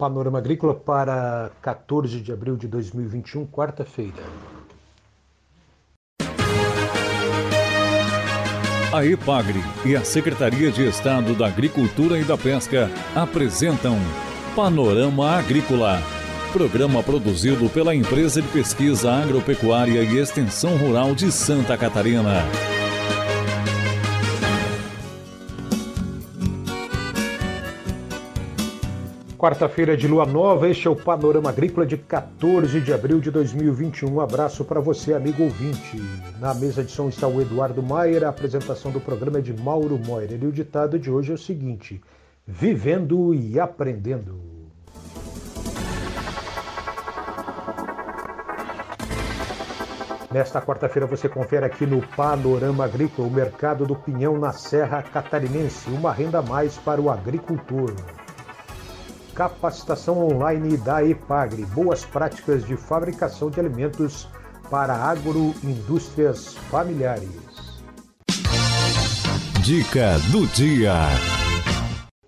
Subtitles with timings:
[0.00, 4.22] Panorama Agrícola para 14 de abril de 2021, quarta-feira.
[8.94, 13.98] A EPAGRE e a Secretaria de Estado da Agricultura e da Pesca apresentam
[14.56, 16.00] Panorama Agrícola,
[16.50, 22.79] programa produzido pela Empresa de Pesquisa Agropecuária e Extensão Rural de Santa Catarina.
[29.40, 34.12] Quarta-feira de lua nova, este é o Panorama Agrícola de 14 de abril de 2021.
[34.12, 35.96] Um abraço para você, amigo ouvinte.
[36.38, 39.98] Na mesa de som está o Eduardo Maier, a apresentação do programa é de Mauro
[39.98, 40.34] Moira.
[40.34, 42.02] E o ditado de hoje é o seguinte:
[42.46, 44.38] Vivendo e aprendendo.
[50.30, 55.88] Nesta quarta-feira você confere aqui no Panorama Agrícola o mercado do pinhão na Serra Catarinense,
[55.88, 57.94] uma renda a mais para o agricultor
[59.40, 64.28] capacitação online da EPAGRE, boas práticas de fabricação de alimentos
[64.70, 67.80] para agroindústrias familiares.
[69.64, 70.92] Dica do dia.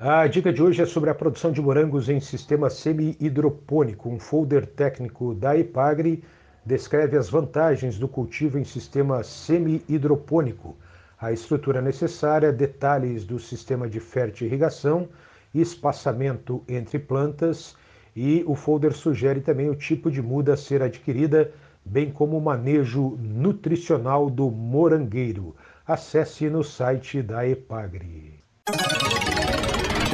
[0.00, 4.08] A dica de hoje é sobre a produção de morangos em sistema semi-hidropônico.
[4.08, 6.24] Um folder técnico da EPAGRE
[6.64, 10.74] descreve as vantagens do cultivo em sistema semi-hidropônico,
[11.20, 17.76] a estrutura necessária, detalhes do sistema de fertirrigação irrigação espaçamento entre plantas
[18.16, 21.52] e o folder sugere também o tipo de muda a ser adquirida,
[21.84, 25.54] bem como o manejo nutricional do morangueiro.
[25.86, 28.42] Acesse no site da Epagre.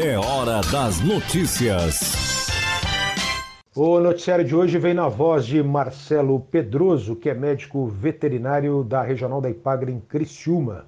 [0.03, 2.21] É hora das notícias.
[3.77, 9.01] O noticiário de hoje vem na voz de Marcelo Pedroso, que é médico veterinário da
[9.01, 10.87] Regional da Ipagre em Criciúma.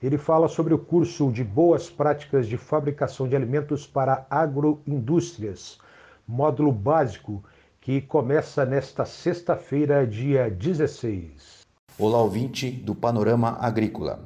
[0.00, 5.76] Ele fala sobre o curso de Boas Práticas de Fabricação de Alimentos para Agroindústrias,
[6.24, 7.42] módulo básico,
[7.80, 11.66] que começa nesta sexta-feira, dia 16.
[11.98, 14.20] Olá, ouvinte do Panorama Agrícola.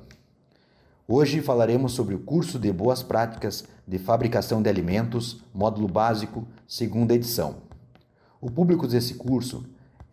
[1.09, 7.15] Hoje falaremos sobre o curso de Boas Práticas de Fabricação de Alimentos, módulo básico, segunda
[7.15, 7.63] edição.
[8.43, 9.65] O público desse curso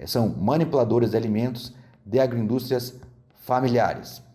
[0.06, 2.98] são manipuladores de alimentos de agroindústrias
[3.42, 4.29] familiares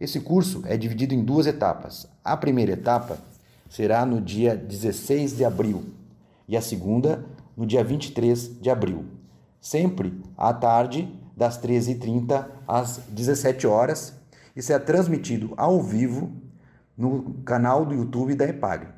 [0.00, 2.08] esse curso é dividido em duas etapas.
[2.24, 3.18] A primeira etapa
[3.68, 5.84] será no dia 16 de abril
[6.48, 7.24] e a segunda
[7.54, 9.04] no dia 23 de abril,
[9.60, 14.18] sempre à tarde, das 13h30 às 17 horas.
[14.56, 16.32] e será transmitido ao vivo
[16.98, 18.88] no canal do YouTube da EPAG.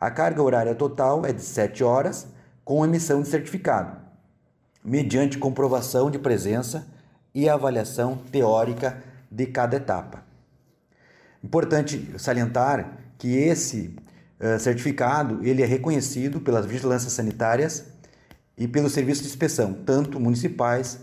[0.00, 2.26] A carga horária total é de 7 horas,
[2.64, 3.96] com emissão de certificado,
[4.84, 6.86] mediante comprovação de presença
[7.32, 9.00] e avaliação teórica
[9.34, 10.22] de cada etapa.
[11.42, 13.96] Importante salientar que esse
[14.40, 17.84] uh, certificado ele é reconhecido pelas vigilâncias sanitárias
[18.56, 21.00] e pelos serviços de inspeção, tanto municipais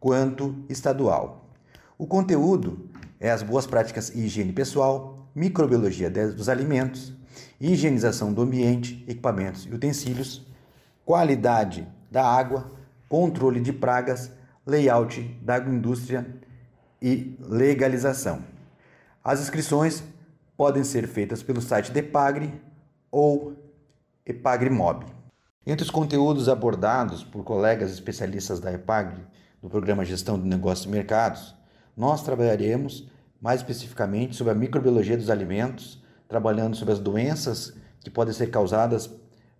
[0.00, 1.50] quanto estadual.
[1.98, 2.88] O conteúdo
[3.20, 7.12] é as boas práticas em higiene pessoal, microbiologia dos alimentos,
[7.60, 10.46] higienização do ambiente, equipamentos e utensílios,
[11.04, 12.72] qualidade da água,
[13.08, 14.30] controle de pragas,
[14.66, 16.26] layout da agroindústria
[17.04, 18.42] e legalização.
[19.22, 20.02] As inscrições
[20.56, 22.58] podem ser feitas pelo site da Epagre
[23.10, 23.52] ou
[24.24, 25.04] Epagre-Mob.
[25.66, 29.20] Entre os conteúdos abordados por colegas especialistas da Epagre
[29.60, 31.54] do programa Gestão de Negócios e Mercados,
[31.94, 33.06] nós trabalharemos
[33.38, 39.10] mais especificamente sobre a microbiologia dos alimentos, trabalhando sobre as doenças que podem ser causadas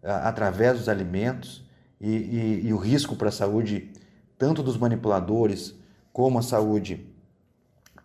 [0.02, 1.62] ah, através dos alimentos
[2.00, 3.92] e, e, e o risco para a saúde
[4.38, 5.74] tanto dos manipuladores
[6.10, 7.13] como a saúde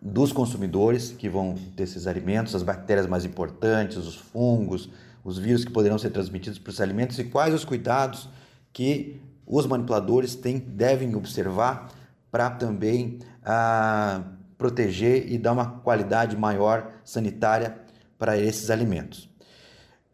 [0.00, 4.88] dos consumidores que vão ter esses alimentos, as bactérias mais importantes, os fungos,
[5.22, 8.28] os vírus que poderão ser transmitidos por esses alimentos e quais os cuidados
[8.72, 11.90] que os manipuladores têm, devem observar
[12.30, 14.22] para também ah,
[14.56, 17.76] proteger e dar uma qualidade maior sanitária
[18.18, 19.28] para esses alimentos.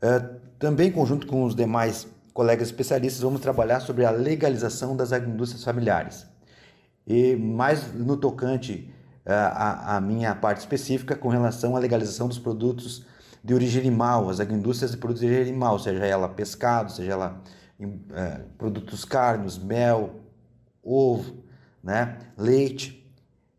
[0.03, 5.12] Ah, também, em conjunto com os demais colegas especialistas, vamos trabalhar sobre a legalização das
[5.12, 6.27] agroindústrias familiares.
[7.06, 8.91] E mais no tocante
[9.26, 13.04] a, minha parte específica com relação à legalização dos produtos
[13.42, 17.42] de origem animal, as agroindústrias de produtos de origem animal, seja ela pescado, seja ela
[18.14, 20.16] é, produtos carnes, mel,
[20.82, 21.44] ovo,
[21.82, 23.06] né, leite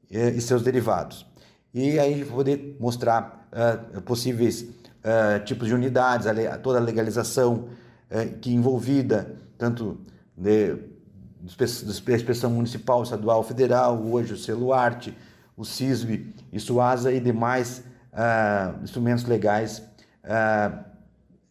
[0.10, 1.26] e, e seus derivados.
[1.74, 7.70] E aí poder mostrar uh, possíveis uh, tipos de unidades, a, toda a legalização
[8.10, 10.00] uh, que envolvida, tanto
[10.36, 15.16] de, de inspeção municipal, estadual, federal, hoje o selo arte,
[15.58, 17.84] o CISB e SUASA e demais
[18.14, 19.80] uh, instrumentos legais
[20.24, 20.86] uh,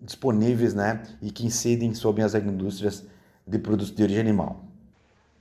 [0.00, 3.04] disponíveis né, e que incidem sobre as indústrias
[3.44, 4.64] de produtos de origem animal.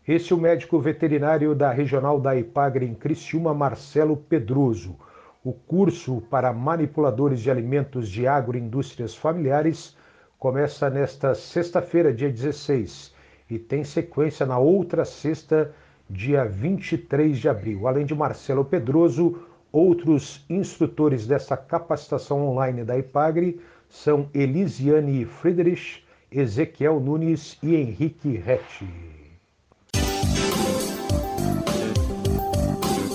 [0.08, 4.96] Esse é o médico veterinário da Regional da Ipagre em Criciúma, Marcelo Pedroso.
[5.44, 9.96] O curso para manipuladores de alimentos de agroindústrias familiares
[10.40, 13.14] começa nesta sexta-feira, dia 16,
[13.50, 15.74] e tem sequência na outra sexta,
[16.10, 17.88] dia 23 de abril.
[17.88, 19.40] Além de Marcelo Pedroso,
[19.72, 23.60] outros instrutores dessa capacitação online da Ipagre
[23.90, 28.86] são Elisiane Friedrich, Ezequiel Nunes e Henrique Rett.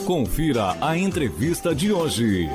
[0.07, 2.49] Confira a entrevista de hoje.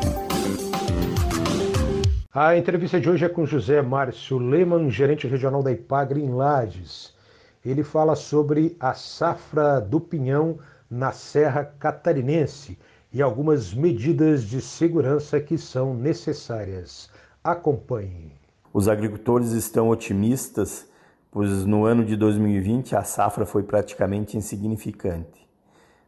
[2.34, 7.16] A entrevista de hoje é com José Márcio Lehmann, gerente regional da Ipagre em Lages.
[7.66, 10.60] Ele fala sobre a safra do pinhão
[10.90, 12.78] na Serra Catarinense
[13.12, 17.10] e algumas medidas de segurança que são necessárias.
[17.44, 18.32] Acompanhe.
[18.72, 20.88] Os agricultores estão otimistas,
[21.32, 25.50] pois no ano de 2020 a safra foi praticamente insignificante.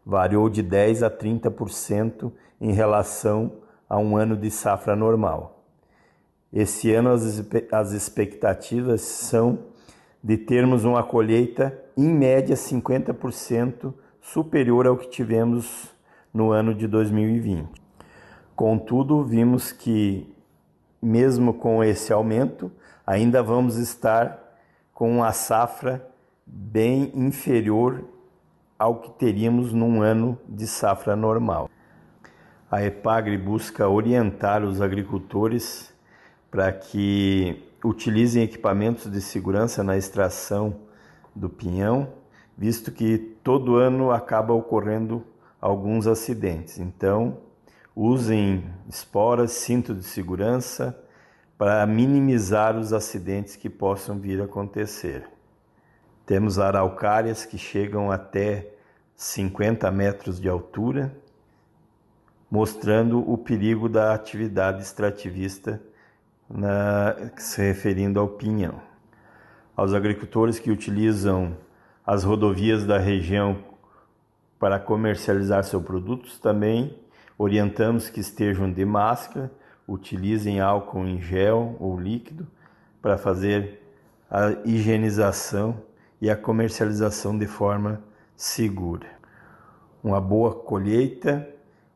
[0.05, 2.31] Variou de 10 a 30%
[2.61, 3.53] em relação
[3.89, 5.63] a um ano de safra normal.
[6.53, 9.59] Esse ano as expectativas são
[10.23, 15.89] de termos uma colheita em média 50% superior ao que tivemos
[16.33, 17.67] no ano de 2020.
[18.55, 20.27] Contudo, vimos que
[21.01, 22.71] mesmo com esse aumento,
[23.05, 24.39] ainda vamos estar
[24.93, 26.05] com uma safra
[26.45, 28.03] bem inferior
[28.77, 31.69] ao que teríamos num ano de safra normal.
[32.69, 35.93] A Epagre busca orientar os agricultores
[36.51, 40.81] para que utilizem equipamentos de segurança na extração
[41.35, 42.09] do pinhão,
[42.57, 45.23] visto que todo ano acaba ocorrendo
[45.61, 46.79] alguns acidentes.
[46.79, 47.37] Então,
[47.95, 50.97] usem esporas, cinto de segurança
[51.57, 55.27] para minimizar os acidentes que possam vir a acontecer.
[56.25, 58.71] Temos araucárias que chegam até
[59.15, 61.15] 50 metros de altura,
[62.49, 65.81] mostrando o perigo da atividade extrativista
[66.49, 68.81] na, se referindo ao pinhão.
[69.75, 71.55] Aos agricultores que utilizam
[72.05, 73.57] as rodovias da região
[74.59, 76.97] para comercializar seus produtos, também
[77.37, 79.51] Orientamos que estejam de máscara,
[79.87, 82.47] utilizem álcool em gel ou líquido
[82.99, 83.79] para fazer
[84.29, 85.83] a higienização
[86.19, 88.01] e a comercialização de forma
[88.35, 89.05] segura.
[90.03, 91.47] Uma boa colheita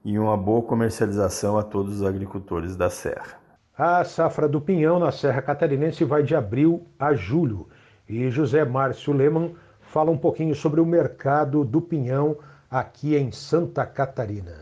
[0.06, 3.41] e uma boa comercialização a todos os agricultores da Serra.
[3.78, 7.70] A safra do pinhão na Serra Catarinense vai de abril a julho
[8.08, 12.36] e José Márcio Leman fala um pouquinho sobre o mercado do pinhão
[12.70, 14.54] aqui em Santa Catarina.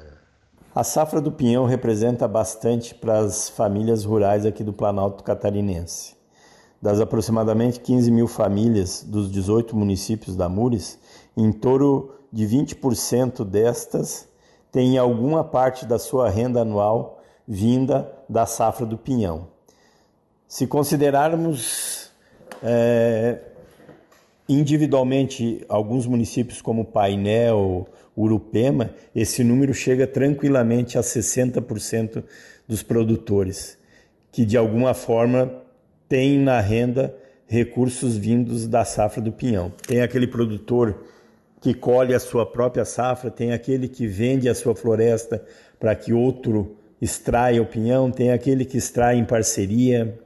[0.76, 6.16] A safra do pinhão representa bastante para as famílias rurais aqui do Planalto Catarinense.
[6.80, 11.00] Das aproximadamente 15 mil famílias dos 18 municípios da Mures,
[11.36, 14.30] em torno de 20% destas
[14.72, 17.19] têm alguma parte da sua renda anual
[17.50, 19.48] vinda da safra do pinhão.
[20.48, 22.12] Se considerarmos
[22.62, 23.40] é,
[24.48, 32.24] individualmente alguns municípios como Painel, Urupema, esse número chega tranquilamente a 60%
[32.68, 33.80] dos produtores,
[34.32, 35.52] que de alguma forma
[36.08, 37.16] têm na renda
[37.48, 39.72] recursos vindos da safra do pinhão.
[39.88, 41.04] Tem aquele produtor
[41.62, 45.44] que colhe a sua própria safra, tem aquele que vende a sua floresta
[45.80, 50.18] para que outro extraia o pinhão, tem aquele que extrai em parceria,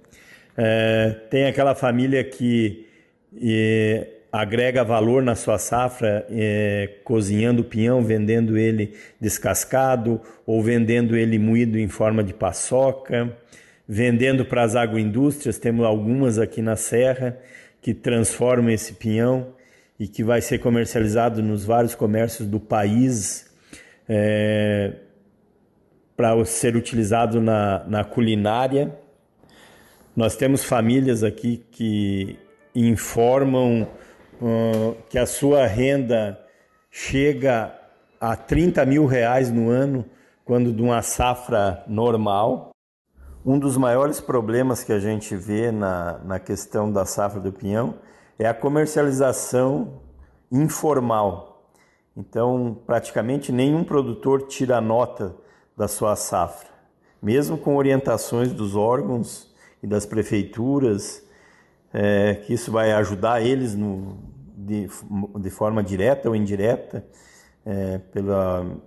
[0.58, 2.88] é, tem aquela família que
[3.36, 11.38] e, agrega valor na sua safra, é, cozinhando pinhão, vendendo ele descascado ou vendendo ele
[11.38, 13.32] moído em forma de paçoca,
[13.88, 17.38] vendendo para as agroindústrias, temos algumas aqui na Serra
[17.80, 19.53] que transformam esse pinhão
[20.00, 23.46] e que vai ser comercializado nos vários comércios do país
[24.10, 24.94] é,
[26.15, 28.98] para ser utilizado na, na culinária.
[30.15, 32.38] Nós temos famílias aqui que
[32.75, 33.88] informam
[35.10, 36.39] que a sua renda
[36.91, 37.74] chega
[38.20, 40.05] a 30 mil reais no ano,
[40.46, 42.72] quando de uma safra normal.
[43.46, 47.96] Um dos maiores problemas que a gente vê na, na questão da safra do pinhão
[48.38, 50.01] é a comercialização
[50.51, 51.70] informal.
[52.15, 55.36] Então, praticamente nenhum produtor tira nota
[55.75, 56.70] da sua safra,
[57.22, 61.24] mesmo com orientações dos órgãos e das prefeituras,
[61.94, 64.18] é, que isso vai ajudar eles no,
[64.56, 64.89] de,
[65.39, 67.06] de forma direta ou indireta
[67.65, 68.82] é, pelo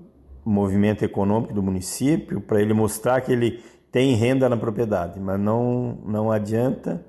[0.45, 5.99] movimento econômico do município, para ele mostrar que ele tem renda na propriedade, mas não,
[6.05, 7.05] não adianta.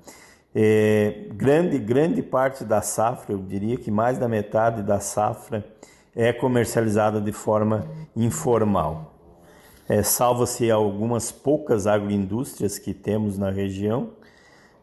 [0.54, 5.64] É, grande, grande parte da safra, eu diria que mais da metade da safra
[6.16, 9.17] é comercializada de forma informal.
[9.88, 14.10] É, Salvo-se algumas poucas agroindústrias que temos na região,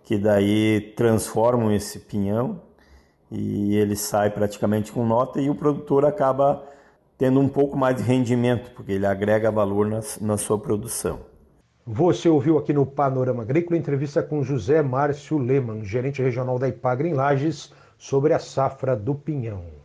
[0.03, 2.61] que daí transformam esse pinhão
[3.31, 6.63] e ele sai praticamente com nota e o produtor acaba
[7.17, 11.19] tendo um pouco mais de rendimento, porque ele agrega valor na, na sua produção.
[11.85, 17.09] Você ouviu aqui no Panorama Agrícola entrevista com José Márcio Leman, gerente regional da Ipagre
[17.09, 19.84] em Lages, sobre a safra do pinhão.